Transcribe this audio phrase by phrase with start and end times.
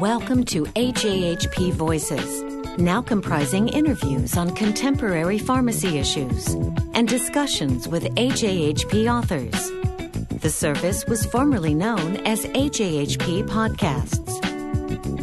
[0.00, 2.42] Welcome to AJHP Voices,
[2.78, 6.48] now comprising interviews on contemporary pharmacy issues
[6.94, 9.70] and discussions with AJHP authors.
[10.40, 14.40] The service was formerly known as AJHP Podcasts.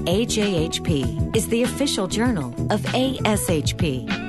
[0.06, 4.21] AJHP is the official journal of ASHP.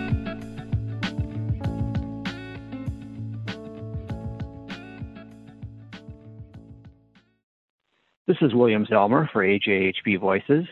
[8.28, 10.68] This is William Zellmer for AJHP Voices.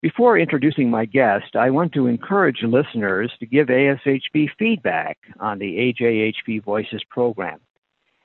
[0.00, 5.92] Before introducing my guest, I want to encourage listeners to give ASHP feedback on the
[6.00, 7.60] AJHP Voices program.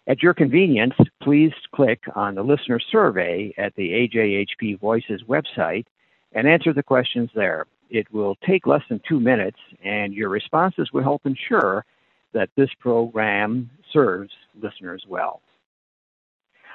[0.08, 5.88] At your convenience, please click on the listener survey at the AJHP Voices website
[6.32, 7.66] and answer the questions there.
[7.90, 11.84] It will take less than two minutes, and your responses will help ensure
[12.32, 14.32] that this program serves
[14.62, 15.42] listeners well.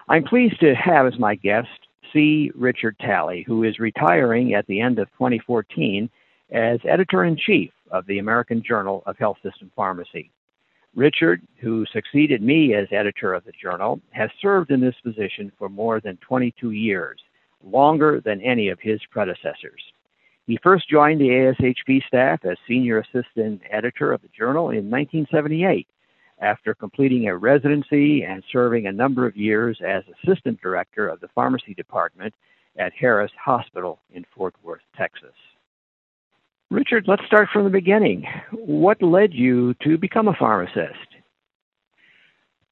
[0.09, 1.69] I'm pleased to have as my guest
[2.13, 2.51] C.
[2.55, 6.11] Richard Talley, who is retiring at the end of 2014
[6.53, 10.31] as editor in chief of the American Journal of Health System Pharmacy.
[10.95, 15.71] Richard, who succeeded me as editor of the journal, has served in this position for
[15.71, 17.19] more than 22 years,
[17.65, 19.83] longer than any of his predecessors.
[20.47, 25.89] He first joined the ASHP staff as senior assistant editor of the journal in 1978
[26.41, 31.29] after completing a residency and serving a number of years as assistant director of the
[31.35, 32.35] pharmacy department
[32.79, 35.35] at Harris Hospital in Fort Worth, Texas.
[36.71, 38.27] Richard, let's start from the beginning.
[38.53, 40.99] What led you to become a pharmacist?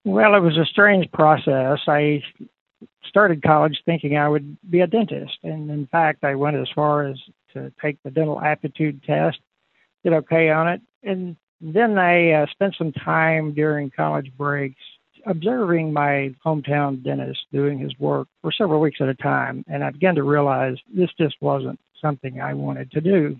[0.05, 1.79] Well, it was a strange process.
[1.87, 2.23] I
[3.05, 5.39] started college thinking I would be a dentist.
[5.45, 7.17] And in fact, I went as far as
[7.53, 9.39] to take the dental aptitude test,
[10.03, 14.81] did okay on it, and then I uh, spent some time during college breaks
[15.25, 19.91] observing my hometown dentist doing his work for several weeks at a time, and I
[19.91, 23.39] began to realize this just wasn't something I wanted to do.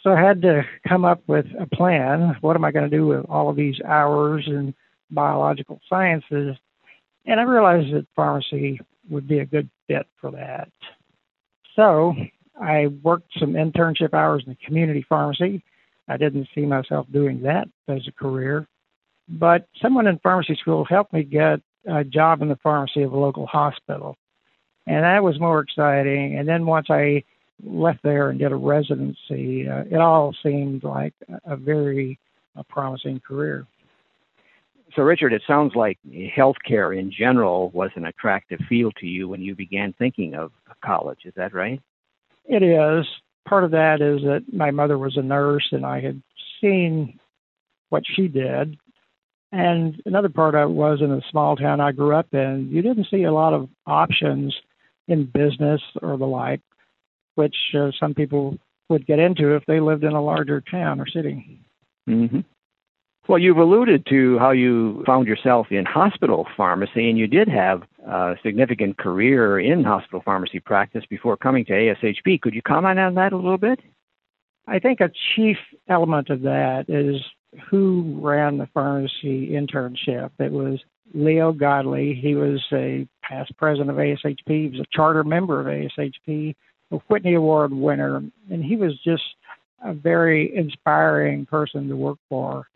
[0.00, 2.36] So I had to come up with a plan.
[2.40, 4.74] What am I going to do with all of these hours in
[5.12, 6.56] biological sciences?
[7.24, 10.68] And I realized that pharmacy would be a good fit for that.
[11.76, 12.16] So
[12.60, 15.62] I worked some internship hours in the community pharmacy
[16.08, 18.66] I didn't see myself doing that as a career.
[19.28, 23.18] But someone in pharmacy school helped me get a job in the pharmacy of a
[23.18, 24.16] local hospital.
[24.86, 26.38] And that was more exciting.
[26.38, 27.22] And then once I
[27.64, 31.14] left there and did a residency, uh, it all seemed like
[31.44, 32.18] a very
[32.56, 33.66] uh, promising career.
[34.94, 35.98] So, Richard, it sounds like
[36.36, 40.52] healthcare in general was an attractive field to you when you began thinking of
[40.84, 41.20] college.
[41.24, 41.80] Is that right?
[42.44, 43.06] It is
[43.48, 46.22] part of that is that my mother was a nurse and I had
[46.60, 47.18] seen
[47.90, 48.78] what she did.
[49.50, 52.80] And another part of it was in a small town I grew up in, you
[52.80, 54.54] didn't see a lot of options
[55.08, 56.60] in business or the like,
[57.34, 58.56] which uh, some people
[58.88, 61.60] would get into if they lived in a larger town or city.
[62.08, 62.40] Mm-hmm.
[63.28, 67.82] Well, you've alluded to how you found yourself in hospital pharmacy, and you did have
[68.04, 72.40] a significant career in hospital pharmacy practice before coming to ASHP.
[72.40, 73.78] Could you comment on that a little bit?
[74.66, 75.56] I think a chief
[75.88, 77.22] element of that is
[77.70, 80.30] who ran the pharmacy internship.
[80.40, 80.80] It was
[81.14, 82.14] Leo Godley.
[82.20, 84.48] He was a past president of ASHP.
[84.48, 86.56] He was a charter member of ASHP,
[86.90, 88.16] a Whitney Award winner,
[88.50, 89.22] and he was just
[89.84, 92.66] a very inspiring person to work for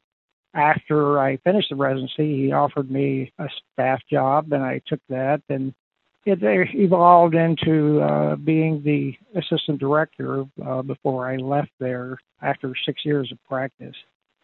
[0.56, 5.42] after I finished the residency, he offered me a staff job, and I took that.
[5.50, 5.74] And
[6.24, 13.04] it evolved into uh, being the assistant director uh, before I left there after six
[13.04, 13.94] years of practice.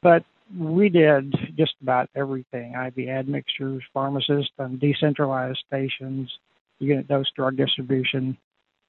[0.03, 0.25] But
[0.57, 6.31] we did just about everything IV admixtures, pharmacists, and decentralized stations,
[6.79, 8.37] unit dose drug distribution.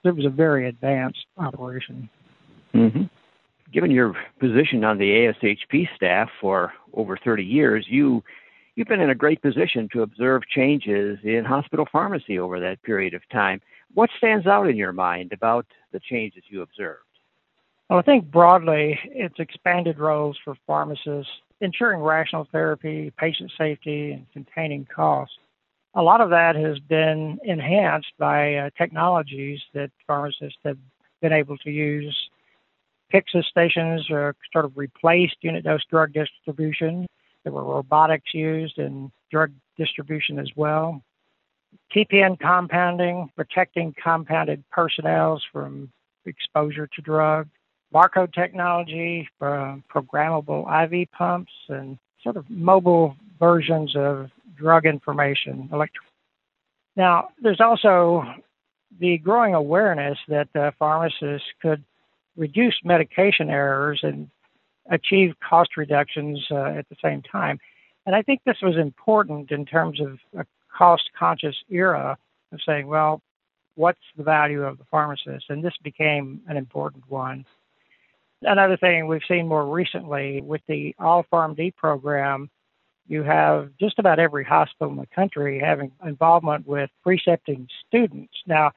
[0.04, 2.10] It was a very advanced operation.
[2.76, 3.04] Mm-hmm
[3.74, 8.24] given your position on the ASHP staff for over 30 years, you
[8.76, 13.14] you've been in a great position to observe changes in hospital pharmacy over that period
[13.14, 13.62] of time.
[13.94, 17.02] What stands out in your mind about the changes you observed?
[17.90, 21.32] Well, I think broadly, it's expanded roles for pharmacists,
[21.62, 25.36] ensuring rational therapy, patient safety, and containing costs.
[25.96, 30.78] A lot of that has been enhanced by uh, technologies that pharmacists have
[31.22, 32.18] been able to use
[33.14, 37.06] Pyxis stations sort of replaced unit dose drug distribution.
[37.44, 41.02] There were robotics used in drug distribution as well.
[41.96, 45.92] TPN compounding, protecting compounded personnel from
[46.26, 47.48] exposure to drug.
[47.94, 55.70] Barcode technology, uh, programmable IV pumps, and sort of mobile versions of drug information.
[56.96, 58.24] Now, there's also
[59.00, 61.84] the growing awareness that uh, pharmacists could
[62.36, 64.30] reduce medication errors and
[64.90, 67.60] achieve cost reductions uh, at the same time.
[68.06, 70.46] And I think this was important in terms of a
[70.76, 72.18] cost conscious era
[72.52, 73.22] of saying, well,
[73.76, 75.46] what's the value of the pharmacist?
[75.50, 77.46] And this became an important one.
[78.42, 82.50] Another thing we've seen more recently with the All PharmD program,
[83.08, 88.34] you have just about every hospital in the country having involvement with precepting students.
[88.46, 88.72] Now,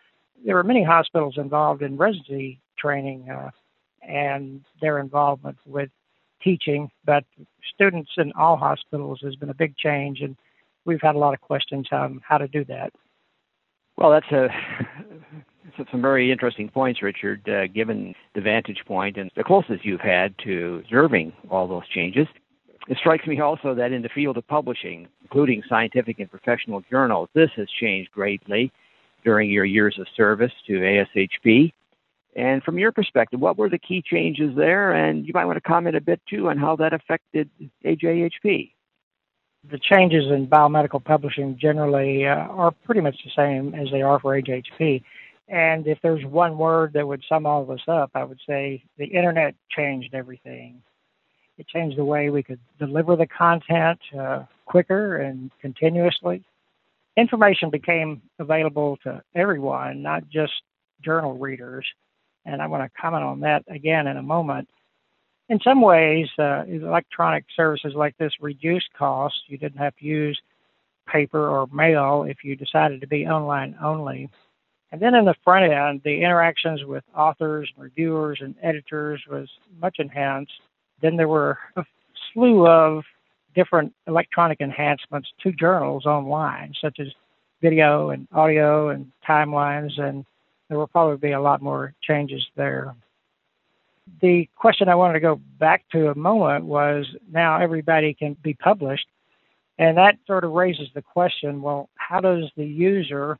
[0.44, 3.50] there are many hospitals involved in residency training uh,
[4.02, 5.90] and their involvement with
[6.42, 7.24] teaching, but
[7.74, 10.36] students in all hospitals has been a big change, and
[10.84, 12.92] we've had a lot of questions on how to do that.
[13.96, 14.48] Well, that's a
[15.90, 20.34] some very interesting points, Richard, uh, given the vantage point and the closest you've had
[20.44, 22.28] to observing all those changes.
[22.88, 27.28] It strikes me also that in the field of publishing, including scientific and professional journals,
[27.34, 28.70] this has changed greatly
[29.24, 31.72] during your years of service to ASHP.
[32.36, 34.92] And from your perspective, what were the key changes there?
[34.92, 37.48] And you might want to comment a bit too on how that affected
[37.84, 38.72] AJHP.
[39.70, 44.20] The changes in biomedical publishing generally uh, are pretty much the same as they are
[44.20, 45.02] for AJHP.
[45.48, 48.84] And if there's one word that would sum all of us up, I would say
[48.98, 50.82] the internet changed everything.
[51.56, 56.44] It changed the way we could deliver the content uh, quicker and continuously.
[57.16, 60.52] Information became available to everyone, not just
[61.02, 61.86] journal readers
[62.46, 64.68] and I want to comment on that again in a moment.
[65.48, 69.42] In some ways, uh, electronic services like this reduced costs.
[69.46, 70.40] You didn't have to use
[71.06, 74.28] paper or mail if you decided to be online only.
[74.92, 79.48] And then in the front end, the interactions with authors, and reviewers, and editors was
[79.80, 80.52] much enhanced.
[81.02, 81.84] Then there were a
[82.32, 83.04] slew of
[83.54, 87.08] different electronic enhancements to journals online, such as
[87.62, 90.24] video and audio and timelines and
[90.68, 92.94] there will probably be a lot more changes there.
[94.20, 98.54] The question I wanted to go back to a moment was now everybody can be
[98.54, 99.06] published.
[99.78, 103.38] And that sort of raises the question well, how does the user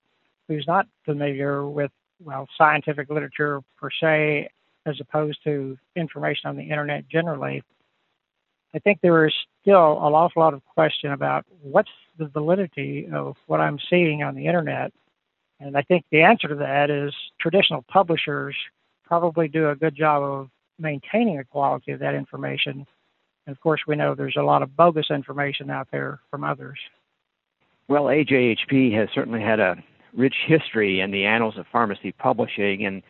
[0.49, 1.91] who's not familiar with,
[2.23, 4.51] well, scientific literature per se,
[4.85, 7.63] as opposed to information on the internet generally,
[8.75, 13.37] I think there is still an awful lot of question about what's the validity of
[13.47, 14.93] what I'm seeing on the internet
[15.61, 18.55] and I think the answer to that is traditional publishers
[19.05, 20.49] probably do a good job of
[20.79, 22.87] maintaining the quality of that information.
[23.47, 26.79] And of course, we know there's a lot of bogus information out there from others.
[27.89, 29.77] Well, AJHP has certainly had a
[30.13, 33.03] rich history in the annals of pharmacy publishing, and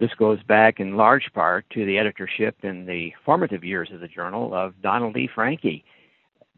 [0.00, 4.08] this goes back in large part to the editorship in the formative years of the
[4.08, 5.28] journal of Donald E.
[5.34, 5.84] Francke.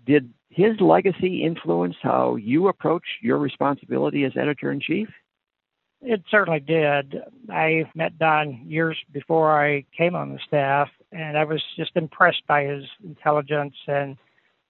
[0.06, 5.08] Did his legacy influence how you approach your responsibility as editor in chief?
[6.02, 7.22] It certainly did.
[7.50, 12.46] I met Don years before I came on the staff, and I was just impressed
[12.46, 14.16] by his intelligence and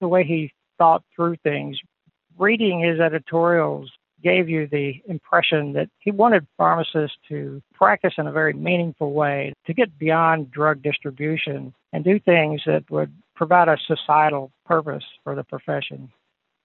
[0.00, 1.78] the way he thought through things.
[2.38, 3.90] Reading his editorials
[4.22, 9.52] gave you the impression that he wanted pharmacists to practice in a very meaningful way,
[9.66, 15.34] to get beyond drug distribution and do things that would provide a societal purpose for
[15.34, 16.10] the profession.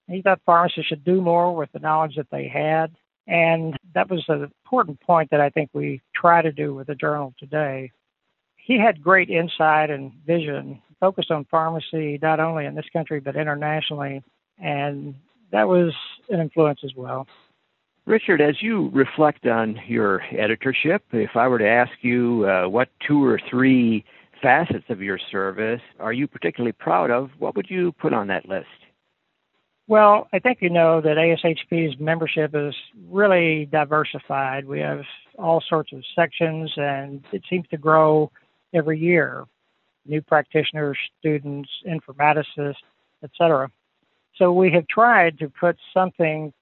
[0.08, 2.94] He thought pharmacists should do more with the knowledge that they had
[3.32, 6.94] and that was an important point that I think we try to do with the
[6.94, 7.90] journal today.
[8.56, 13.34] He had great insight and vision, focused on pharmacy not only in this country but
[13.34, 14.22] internationally,
[14.62, 15.14] and
[15.50, 15.94] that was
[16.28, 17.26] an influence as well.
[18.04, 22.90] Richard, as you reflect on your editorship, if I were to ask you uh, what
[23.06, 24.04] two or three
[24.42, 28.46] facets of your service are you particularly proud of, what would you put on that
[28.46, 28.66] list?
[29.88, 32.74] Well, I think you know that ASHP's membership is
[33.10, 34.64] really diversified.
[34.64, 35.02] We have
[35.38, 38.30] all sorts of sections, and it seems to grow
[38.72, 39.44] every year.
[40.06, 42.74] New practitioners, students, informaticists,
[43.22, 43.70] etc.
[44.36, 46.52] So we have tried to put something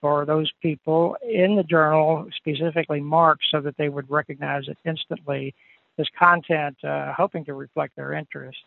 [0.00, 5.54] for those people in the journal, specifically marked so that they would recognize it instantly
[5.98, 8.58] as content, uh, hoping to reflect their interest.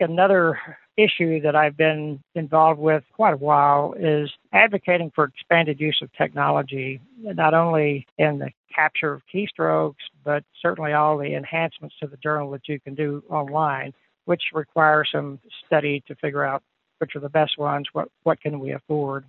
[0.00, 0.58] Another
[0.96, 6.12] issue that I've been involved with quite a while is advocating for expanded use of
[6.12, 12.16] technology, not only in the capture of keystrokes, but certainly all the enhancements to the
[12.18, 13.92] journal that you can do online,
[14.24, 16.62] which require some study to figure out
[16.98, 19.24] which are the best ones, what, what can we afford.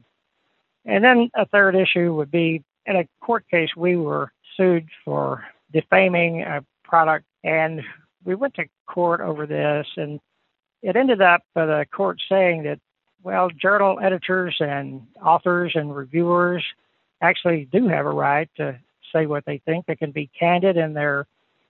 [0.86, 5.46] And then a third issue would be in a court case, we were sued for
[5.72, 7.82] defaming a product, and
[8.26, 10.20] we went to court over this, and
[10.82, 12.80] it ended up uh, the court saying that,
[13.24, 16.64] well, journal editors and authors and reviewers
[17.22, 18.80] actually do have a right to
[19.14, 19.86] say what they think.
[19.86, 21.28] They can be candid in their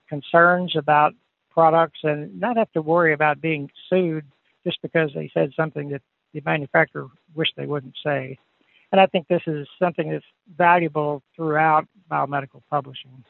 [0.08, 1.14] concerns about
[1.50, 4.24] products and not have to worry about being sued
[4.64, 6.02] just because they said something that
[6.32, 8.38] the manufacturer wished they wouldn't say.
[8.92, 10.24] And I think this is something that's
[10.56, 13.24] valuable throughout biomedical publishing.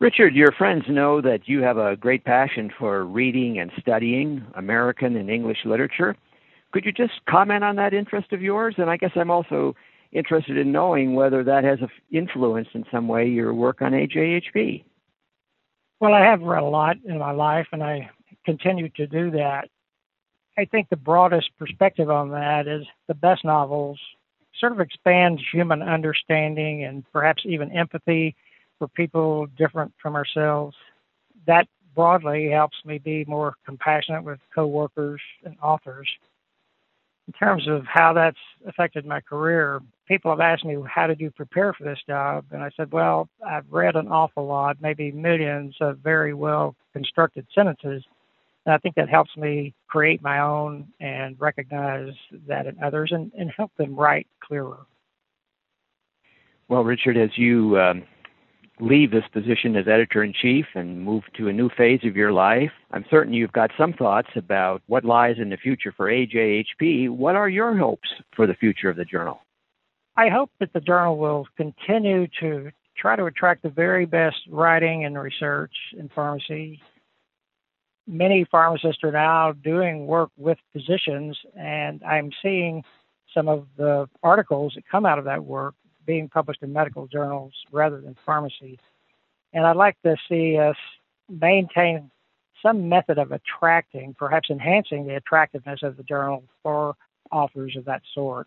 [0.00, 5.16] Richard, your friends know that you have a great passion for reading and studying American
[5.16, 6.16] and English literature.
[6.72, 8.74] Could you just comment on that interest of yours?
[8.78, 9.76] And I guess I'm also
[10.12, 11.78] interested in knowing whether that has
[12.10, 14.84] influenced in some way your work on AJHP.
[16.00, 18.10] Well, I have read a lot in my life, and I
[18.44, 19.68] continue to do that.
[20.58, 23.98] I think the broadest perspective on that is the best novels
[24.58, 28.36] sort of expand human understanding and perhaps even empathy
[28.78, 30.76] for people different from ourselves.
[31.46, 36.08] That broadly helps me be more compassionate with coworkers and authors.
[37.26, 41.30] In terms of how that's affected my career, people have asked me, How did you
[41.30, 42.44] prepare for this job?
[42.50, 47.46] And I said, Well, I've read an awful lot, maybe millions of very well constructed
[47.54, 48.04] sentences.
[48.66, 52.12] And I think that helps me create my own and recognize
[52.46, 54.78] that in others and, and help them write clearer.
[56.68, 58.04] Well, Richard, as you um,
[58.80, 62.32] leave this position as editor in chief and move to a new phase of your
[62.32, 67.10] life, I'm certain you've got some thoughts about what lies in the future for AJHP.
[67.10, 69.40] What are your hopes for the future of the journal?
[70.16, 75.04] I hope that the journal will continue to try to attract the very best writing
[75.04, 76.80] and research in pharmacy.
[78.06, 82.84] Many pharmacists are now doing work with physicians, and I'm seeing
[83.32, 85.74] some of the articles that come out of that work
[86.06, 88.78] being published in medical journals rather than pharmacy.
[89.52, 90.76] And I'd like to see us
[91.28, 92.10] maintain
[92.62, 96.96] some method of attracting, perhaps enhancing the attractiveness of the journal for
[97.30, 98.46] authors of that sort.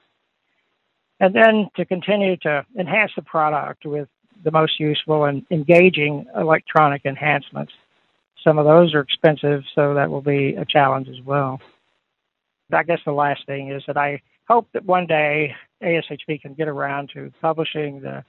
[1.19, 4.07] And then to continue to enhance the product with
[4.43, 7.73] the most useful and engaging electronic enhancements.
[8.43, 11.59] Some of those are expensive, so that will be a challenge as well.
[12.71, 16.67] I guess the last thing is that I hope that one day ASHP can get
[16.67, 18.23] around to publishing the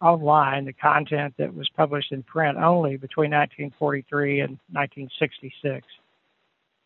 [0.00, 5.86] online the content that was published in print only between 1943 and 1966.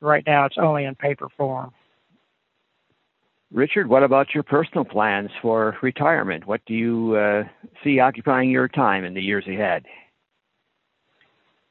[0.01, 1.73] Right now, it's only in paper form.
[3.51, 6.47] Richard, what about your personal plans for retirement?
[6.47, 7.45] What do you uh,
[7.83, 9.85] see occupying your time in the years ahead?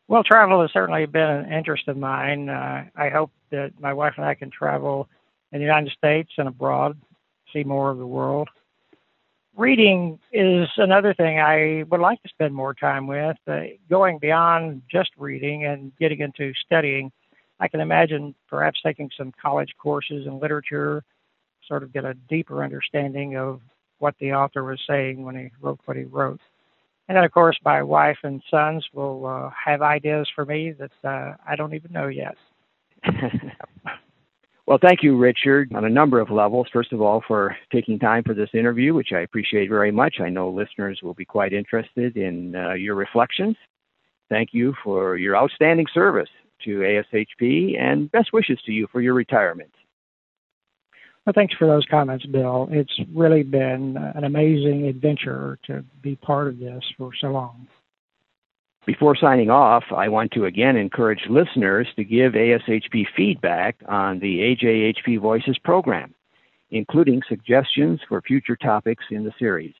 [0.07, 2.49] Well, travel has certainly been an interest of mine.
[2.49, 5.07] Uh, I hope that my wife and I can travel
[5.51, 6.97] in the United States and abroad,
[7.53, 8.49] see more of the world.
[9.55, 13.37] Reading is another thing I would like to spend more time with.
[13.47, 17.11] Uh, going beyond just reading and getting into studying,
[17.59, 21.03] I can imagine perhaps taking some college courses in literature
[21.67, 23.61] sort of get a deeper understanding of
[23.99, 26.39] what the author was saying when he wrote what he wrote.
[27.07, 30.91] And then, of course, my wife and sons will uh, have ideas for me that
[31.03, 32.35] uh, I don't even know yet.
[34.67, 36.67] well, thank you, Richard, on a number of levels.
[36.73, 40.15] First of all, for taking time for this interview, which I appreciate very much.
[40.19, 43.55] I know listeners will be quite interested in uh, your reflections.
[44.29, 46.29] Thank you for your outstanding service
[46.65, 49.71] to ASHP and best wishes to you for your retirement.
[51.25, 52.67] Well, thanks for those comments, Bill.
[52.69, 57.67] It's really been an amazing adventure to be part of this for so long.
[58.87, 64.39] Before signing off, I want to again encourage listeners to give ASHP feedback on the
[64.39, 66.15] AJHP Voices program,
[66.71, 69.73] including suggestions for future topics in the series.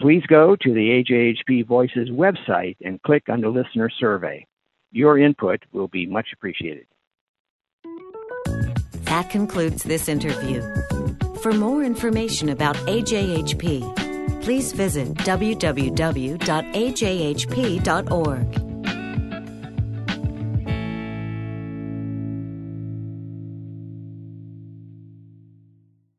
[0.00, 4.44] Please go to the AJHP Voices website and click on the listener survey.
[4.90, 6.86] Your input will be much appreciated.
[9.04, 10.62] That concludes this interview.
[11.42, 14.07] For more information about AJHP,
[14.40, 15.88] please visit www.ajhp.org.